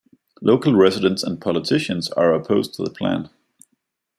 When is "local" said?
0.41-0.73